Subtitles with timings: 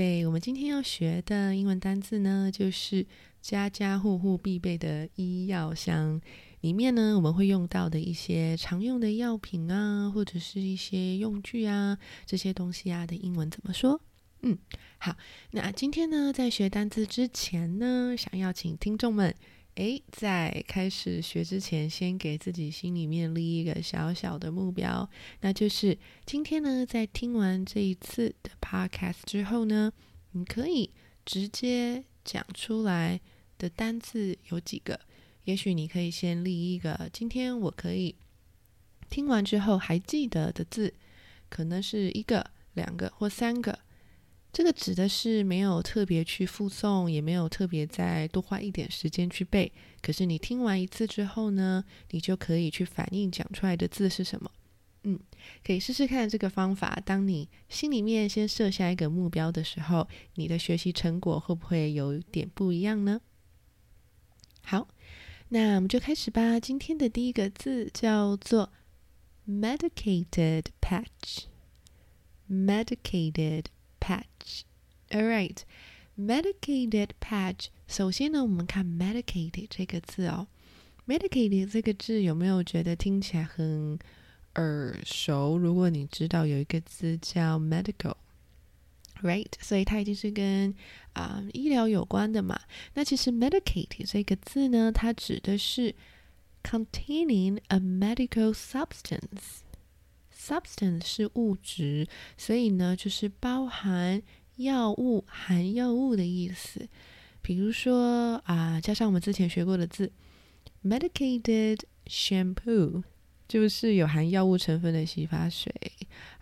[0.00, 3.06] 对我们今天要学的英文单字呢，就是
[3.42, 6.18] 家家户户必备的医药箱。
[6.62, 14.00] 里面呢，我们会用到的一些常用的药品啊，或者是一些用具啊，这些东西啊的英文怎么说？
[14.40, 14.56] 嗯，
[14.96, 15.14] 好。
[15.50, 19.34] 那今天呢，在学单字之前呢，想要请听众们。
[19.80, 25.08] 诶，在开始学之前，先给自己心里面立一个小小的目标，
[25.40, 29.90] 那就是今天呢，在听完这一次的 podcast 之后呢，
[30.32, 30.90] 你可以
[31.24, 33.22] 直接讲出来
[33.56, 35.00] 的单字有几个。
[35.44, 38.14] 也许你可以先立一个，今天我可以
[39.08, 40.92] 听完之后还记得的字，
[41.48, 43.78] 可能是一个、两个或三个。
[44.52, 49.72] 这个指的是没有特别去附送，也没有特别再多花一点时间去背。
[50.02, 54.50] 可是你听完一次之后呢，你就可以去反应讲出来的字是什么。
[55.04, 55.18] 嗯，
[55.64, 57.00] 可以试试看这个方法。
[57.06, 63.20] 当你心里面先设下一个目标的时候，你的学习成果会不会有点不一样呢？
[64.62, 64.88] 好，
[65.48, 66.60] 那我们就开始吧。
[66.60, 68.70] 今天的第一个字叫做
[69.48, 73.64] medicated patch”，medicated。
[74.00, 74.64] Patch.
[75.10, 75.58] All right,
[76.18, 77.66] medicated patch.
[77.86, 80.48] 首先呢，我们看 medicated 这个字哦。
[81.06, 83.98] medicated 这个字有没有觉得听起来很
[84.54, 85.58] 耳熟？
[85.58, 88.14] 如果你知道有一个字叫 medical。
[89.22, 90.74] Right，所以它一定是跟
[91.12, 92.58] 啊、医疗有关的嘛。
[92.94, 95.94] 那其实 medicated 这个字呢，它指的是
[96.62, 99.60] containing a medical substance。
[100.40, 102.08] Substance 是物质，
[102.38, 104.22] 所以呢，就是包含
[104.56, 106.88] 药物、含药物的意思。
[107.42, 110.10] 比如说啊，加上我们之前学过的字
[110.82, 113.02] ，medicated shampoo
[113.48, 115.72] 就是有含药物成分的洗发水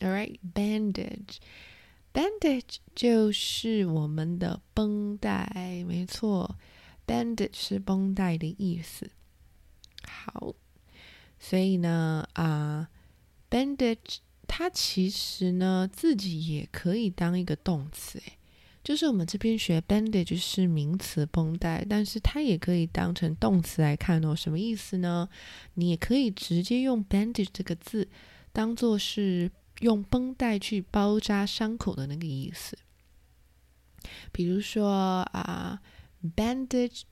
[0.00, 6.56] right，bandage，bandage 就是我们的绷带，没错
[7.06, 9.10] ，bandage 是绷带的意思。
[10.06, 10.54] 好。
[11.42, 12.90] 所以呢，啊
[13.50, 18.38] ，bandage 它其实呢自己也可以当一个动词，诶，
[18.82, 24.34] 就是我们这边学 bandage 是名词绷带，但是它也可以当成动词来看哦。
[24.34, 25.28] 什么意思呢？
[25.74, 28.08] 你也可以直接用 bandage 这个字
[28.52, 29.50] 当做是
[29.80, 32.78] 用绷带去包扎伤口的那个意思。
[34.32, 35.80] 比如说啊
[36.36, 37.02] ，bandage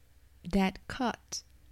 [0.51, 1.15] that cut。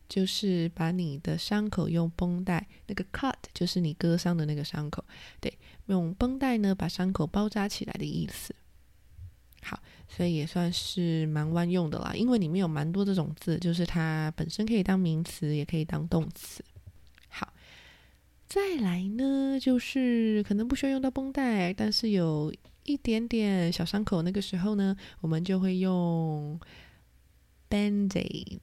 [0.09, 5.05] 就是把你的伤口用绷带，那个 cut 就是你割伤的那个伤口，
[5.41, 5.53] 对，
[5.87, 8.55] 用绷带呢把伤口包扎起来的意思。
[9.63, 16.65] 好，所以也算是蛮万用的啦，因为里面有蛮多这种字，就是它本身可以当名词，也可以当动词。
[17.29, 17.53] 好，
[18.47, 22.55] 再来呢，就是可能不需要用到绷带，但是有
[22.85, 26.61] 一点点小伤口，那个时候呢，我们就会用
[27.69, 28.61] band-aid。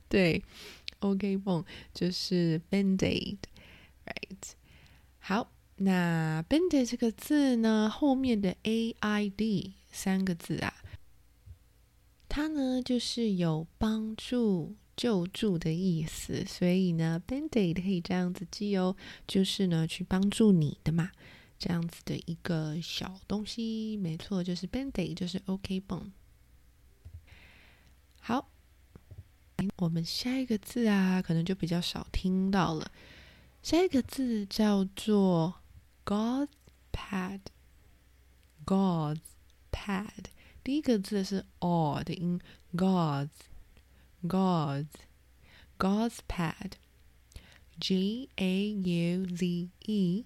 [0.08, 0.42] 对
[1.00, 4.54] ，OK 绷就是 Band-aid，right？
[5.20, 10.74] 好，那 Band-aid 这个字呢，后面的 A-I-D 三个字啊，
[12.30, 14.78] 它呢就是有帮助。
[14.98, 18.98] 救助的意思，所以呢，band-aid 可以这样子记哦，
[19.28, 21.12] 就是呢去帮助你的嘛，
[21.60, 26.12] 这样子的一个小东西，没错，就是 band-aid，就是 OK 绷。
[28.20, 28.50] 好，
[29.78, 32.92] 我们下一个字啊，可能就比较少听到了。
[33.62, 35.62] 下一个字叫做
[36.04, 36.50] God's
[36.92, 39.22] pad，God's
[39.72, 40.26] pad。
[40.64, 42.42] 第一个字是 o 的音
[44.27, 50.25] ，God's，God's，God's pad，G A U Z E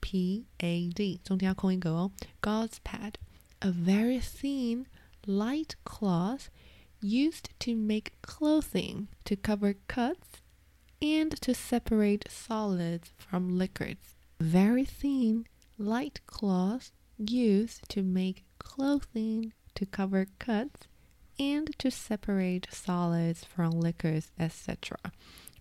[0.00, 2.12] P A D，中间要空一格哦。
[2.40, 4.86] God's pad，a very thin
[5.26, 6.50] light cloth
[7.00, 10.40] used to make clothing to cover cuts
[11.00, 14.14] and to separate solids from liquids.
[14.38, 15.46] Very thin,
[15.76, 20.86] light cloth used to make clothing to cover cuts
[21.37, 24.97] and to separate solids from liquids, etc.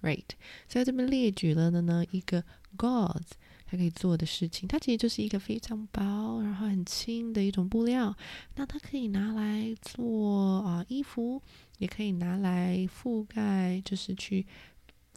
[0.02, 0.28] Right，
[0.68, 2.44] 所以这边列举了的呢一个
[2.76, 3.32] gauze
[3.68, 8.16] 它可以做的事情，它其实就是一个非常薄然后很轻的一种布料。
[8.54, 11.42] 那它可以拿来做啊衣服，
[11.78, 14.46] 也可以拿来覆盖，就是去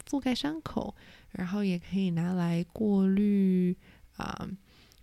[0.09, 0.95] 覆盖伤口，
[1.31, 3.77] 然后也可以拿来过滤
[4.15, 4.49] 啊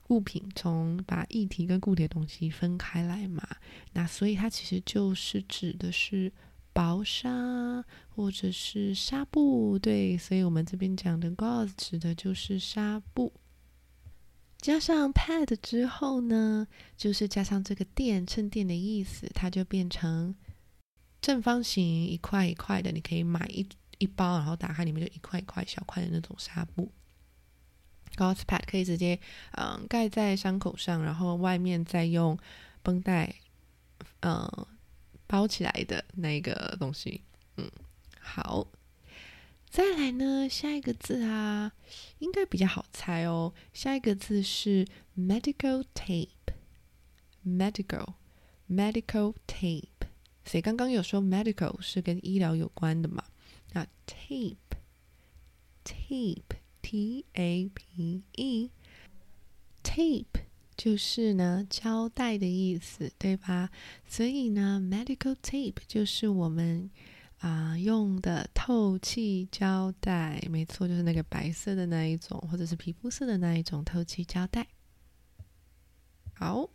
[0.08, 3.46] 物品，从把液体跟固体的东西分开来嘛。
[3.92, 6.32] 那所以它其实就是指的是
[6.72, 10.16] 薄纱或者是纱布，对。
[10.16, 13.32] 所以我们这边讲的 gauze 指的就是纱布。
[14.58, 16.66] 加上 pad 之后呢，
[16.96, 20.34] 就是加上这个垫衬垫的意思，它就变成
[21.20, 23.66] 正方形一块一块的，你可以买一。
[23.98, 26.92] 一包，然后打开里面就一块一块小块的那种纱布。
[28.16, 29.20] Gauze pad 可以直接
[29.52, 32.38] 嗯盖在伤口上，然后外面再用
[32.82, 33.34] 绷带
[34.20, 34.66] 嗯
[35.26, 37.22] 包起来的那个东西。
[37.56, 37.70] 嗯，
[38.20, 38.66] 好，
[39.68, 41.72] 再来呢，下一个字啊，
[42.18, 43.52] 应该比较好猜哦。
[43.72, 44.86] 下一个字是
[45.16, 45.84] medical
[47.44, 48.14] tape，medical
[48.68, 49.88] medical tape。
[50.44, 53.24] 所以刚刚有说 medical 是跟医疗有关的嘛？
[53.72, 54.56] 那 tape
[55.84, 56.56] tape
[56.88, 58.70] T A P E，tape
[60.76, 63.70] 就是呢胶带的意思，对吧？
[64.06, 66.88] 所以呢，medical tape 就是我们
[67.38, 74.68] 啊用的透气胶带，没错，就是那个白色的那一种，或者是皮肤色的那一种透气胶带。
[76.34, 76.70] 好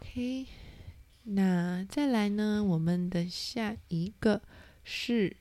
[0.00, 0.48] ，OK，
[1.22, 4.42] 那再来呢，我们的下一个
[4.82, 5.36] 是。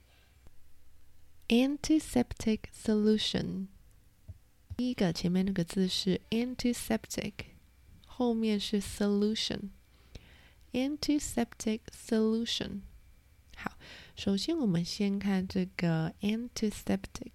[1.47, 3.67] Antiseptic solution，
[4.75, 7.33] 第一个前面那个字是 antiseptic，
[8.07, 9.69] 后面是 solution。
[10.73, 12.81] Antiseptic solution，
[13.55, 13.77] 好，
[14.15, 17.31] 首先我们先看这个 antiseptic，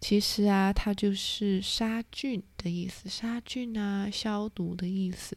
[0.00, 5.36] 其实啊，它就是杀菌的意思，杀菌啊，消毒的意思。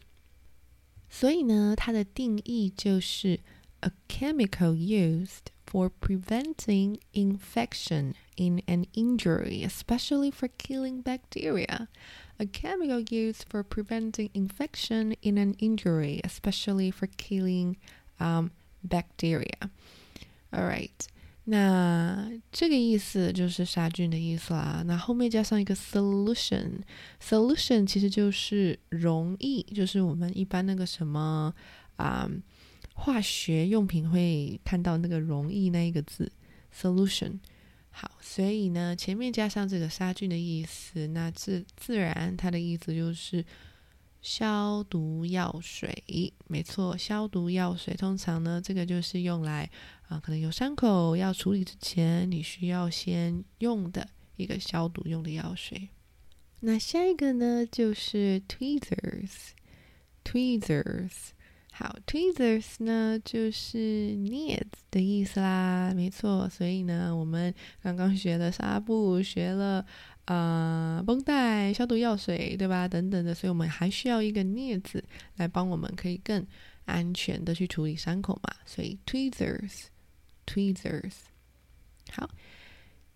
[1.10, 3.40] 所以呢，它的定义就是
[3.80, 5.55] a chemical used。
[5.67, 11.87] for preventing infection in an injury, especially for killing bacteria.
[12.41, 17.77] A chemical used for preventing infection in an injury, especially for killing
[18.19, 18.51] um,
[18.83, 19.71] bacteria.
[20.53, 21.07] All right.
[21.45, 24.83] 那这个意思就是杀菌的意思啦。
[24.87, 31.55] 那后面加上一个 solution，solution 其实就是溶液，就是我们一般那个什么
[31.97, 32.27] 啊。
[32.27, 32.41] Um,
[32.98, 36.32] 化学用品会看到那个容易那一个字
[36.74, 37.40] ，solution。
[37.92, 43.46] 好，所以呢，前面加上这个杀菌的意思，那自自然它的意思就是
[44.22, 46.34] 消毒药水。
[46.48, 49.70] 没错，消毒药水通常呢，这个就是用来
[50.08, 55.90] 啊，可能有伤口要处理之前，你需要先用的一个消毒用的药水。
[56.62, 61.12] 那下一个呢，就是 tweezers，tweezers。
[61.78, 66.48] 好，tweezers 呢就是镊子的意思啦，没错。
[66.48, 67.54] 所以呢，我们
[67.84, 69.86] 刚刚学了纱布，学了
[70.24, 72.88] 呃绷带、消毒药水，对吧？
[72.88, 75.04] 等等的，所以我们还需要一个镊子
[75.36, 76.48] 来帮我们可以更
[76.86, 78.56] 安全的去处理伤口嘛。
[78.66, 81.12] 所以 tweezers，tweezers。
[82.12, 82.30] 好，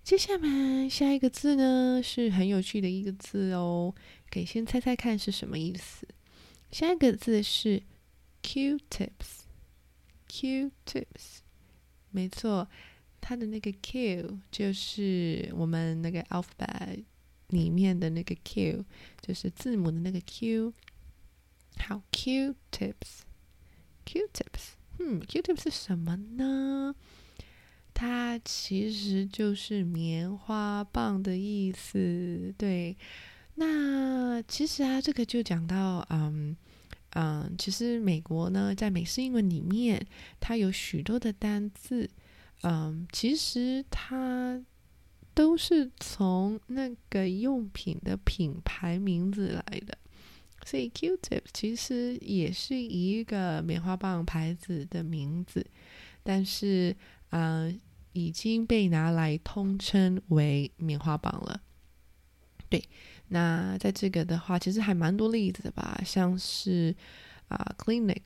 [0.03, 3.95] 接下来下一个字呢是很有趣的一个字哦，
[4.29, 6.05] 可以先猜猜看是什么意思。
[6.73, 7.83] 下一个字是。
[8.41, 11.39] Q-tips，Q-tips，
[12.11, 12.67] 没错，
[13.21, 17.03] 它的那个 Q 就是我们那个 alphabet
[17.49, 18.85] 里面的那个 Q，
[19.21, 20.73] 就是字母的那个 Q。
[21.77, 26.95] 好，Q-tips，Q-tips，嗯，Q-tips 是什么呢？
[27.93, 32.53] 它其实就是棉花棒的意思。
[32.57, 32.97] 对，
[33.55, 36.55] 那其实啊，这个就讲到，嗯。
[37.13, 40.05] 嗯，其实美国呢，在美式英文里面，
[40.39, 42.07] 它有许多的单字，
[42.61, 44.63] 嗯，其实它
[45.33, 49.97] 都是从那个用品的品牌名字来的。
[50.65, 55.65] 所以 Q-tip 其实也是一个棉花棒牌子的名字，
[56.21, 56.95] 但是，
[57.29, 57.79] 嗯，
[58.13, 61.61] 已经被拿来通称为棉花棒了。
[62.69, 62.83] 对。
[63.31, 66.95] 那在这个的话，其实还蛮多例子的吧，像是
[67.47, 68.21] 啊，Kleenex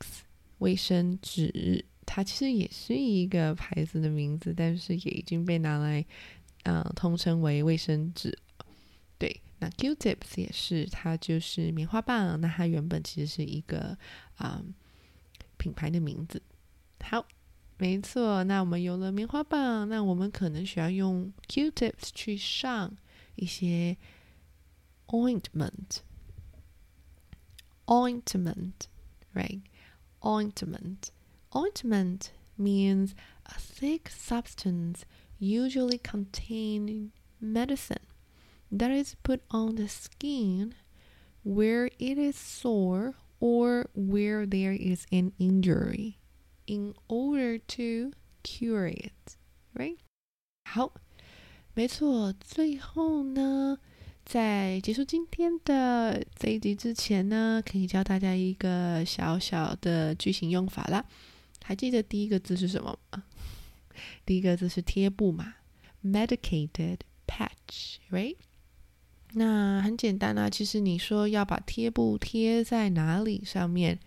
[0.60, 6.06] 卫生纸，它其实也是一个牌子的名字，但是也已经被拿来
[6.64, 8.38] 嗯通称为卫生纸。
[9.18, 13.98] 对，那 Q-tips 也是，它就是棉花棒，那它原本其实是一个
[14.36, 14.64] 啊
[15.58, 16.42] 品牌的名字。
[17.02, 17.26] 好，
[17.78, 22.96] 没错，那我们有了棉花棒，那我们可能需要用 Q-tips 去上
[23.36, 23.98] 一些。
[25.13, 26.03] ointment
[27.91, 28.89] ointment
[29.35, 29.61] right
[30.25, 31.11] ointment
[31.55, 33.15] ointment means
[33.47, 35.05] a thick substance
[35.39, 38.07] usually containing medicine
[38.71, 40.75] that is put on the skin
[41.43, 46.19] where it is sore or where there is an injury
[46.67, 49.37] in order to cure it
[49.75, 49.99] right
[50.65, 50.93] 好
[51.75, 53.79] 没错最后呢
[54.26, 61.06] 在结束今天的这一集之前呢，可以教大家一个小小的句型用法啦。
[61.64, 63.24] 还记得第一个字是什么吗？
[64.26, 65.54] 第一个字是贴布嘛
[66.04, 68.38] ，medicated patch，right？
[69.34, 74.00] 那很简单啊，其实你说要把贴布贴在哪里上面，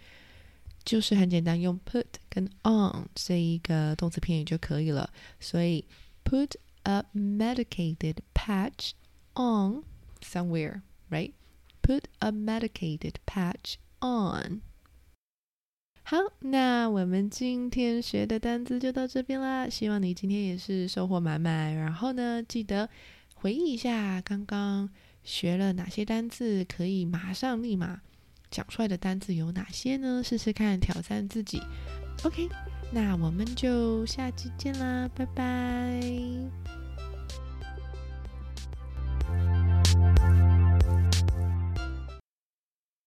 [0.85, 5.11] 就是很简单，用 put 跟 on 这一个动词片语就可以了。
[5.38, 5.85] 所以
[6.25, 6.52] put
[6.85, 8.92] a medicated patch
[9.35, 9.85] on。
[10.26, 11.33] Somewhere, right?
[11.83, 14.61] Put a medicated patch on.
[16.02, 19.68] 好，那我们今天学的单词就到这边啦。
[19.68, 21.75] 希望你今天也是收获满满。
[21.75, 22.88] 然后呢，记得
[23.35, 24.88] 回忆一下刚刚
[25.25, 28.00] 学了哪些单词，可以马上立马
[28.50, 30.23] 讲出来的单词有哪些呢？
[30.23, 31.61] 试试看，挑战自己。
[32.23, 32.49] OK，
[32.92, 36.85] 那我们就下期见啦，拜拜。